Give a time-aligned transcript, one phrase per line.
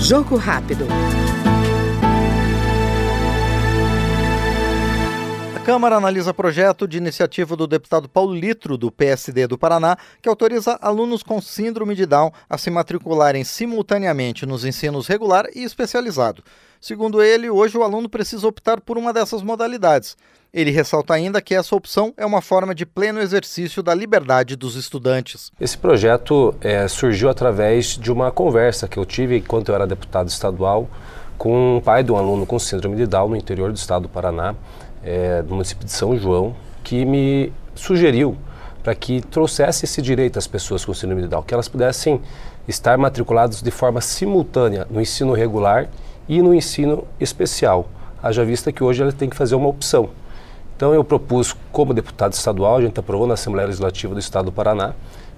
[0.00, 0.86] Jogo rápido.
[5.64, 10.76] Câmara analisa projeto de iniciativa do deputado Paulo Litro, do PSD do Paraná, que autoriza
[10.82, 16.42] alunos com síndrome de Down a se matricularem simultaneamente nos ensinos regular e especializado.
[16.80, 20.16] Segundo ele, hoje o aluno precisa optar por uma dessas modalidades.
[20.52, 24.74] Ele ressalta ainda que essa opção é uma forma de pleno exercício da liberdade dos
[24.74, 25.52] estudantes.
[25.60, 30.28] Esse projeto é, surgiu através de uma conversa que eu tive enquanto eu era deputado
[30.28, 30.90] estadual
[31.42, 34.08] com o pai de um aluno com síndrome de Down no interior do estado do
[34.08, 34.54] Paraná
[35.02, 38.36] é, do município de São João, que me sugeriu
[38.80, 42.20] para que trouxesse esse direito às pessoas com síndrome de Down, que elas pudessem
[42.68, 45.88] estar matriculadas de forma simultânea no ensino regular
[46.28, 47.88] e no ensino especial,
[48.22, 50.10] haja vista que hoje ela tem que fazer uma opção.
[50.76, 54.52] Então eu propus, como deputado estadual, a gente aprovou na Assembleia Legislativa do Estado do
[54.52, 54.92] Paraná,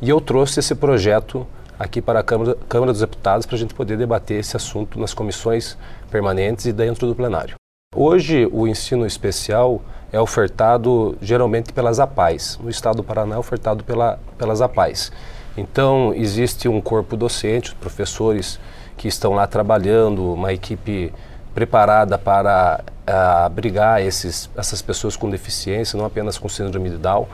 [0.00, 1.46] e eu trouxe esse projeto
[1.80, 5.14] aqui para a Câmara, Câmara dos Deputados para a gente poder debater esse assunto nas
[5.14, 5.78] comissões
[6.10, 7.54] permanentes e dentro do plenário.
[7.96, 9.80] Hoje, o ensino especial
[10.12, 12.58] é ofertado geralmente pelas APAES.
[12.62, 15.10] No estado do Paraná é ofertado pela, pelas APAES.
[15.56, 18.60] Então, existe um corpo docente, professores
[18.98, 21.12] que estão lá trabalhando, uma equipe
[21.54, 27.26] preparada para uh, abrigar esses, essas pessoas com deficiência, não apenas com síndrome de Down,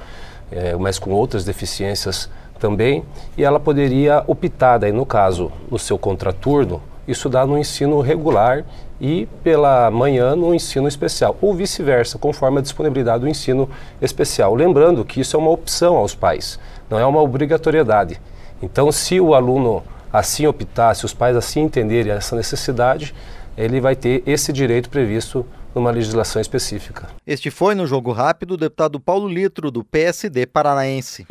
[0.50, 3.04] eh, mas com outras deficiências também.
[3.36, 8.64] E ela poderia optar, daí, no caso, no seu contraturno, estudar no ensino regular
[9.00, 13.68] e pela manhã no ensino especial, ou vice-versa, conforme a disponibilidade do ensino
[14.00, 14.54] especial.
[14.54, 16.58] Lembrando que isso é uma opção aos pais,
[16.90, 18.20] não é uma obrigatoriedade.
[18.62, 23.14] Então, se o aluno assim optar, se os pais assim entenderem essa necessidade,
[23.56, 27.08] ele vai ter esse direito previsto numa legislação específica.
[27.26, 31.26] Este foi no Jogo Rápido o deputado Paulo Litro, do PSD paranaense.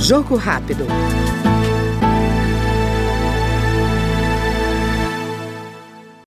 [0.00, 0.86] Jogo Rápido.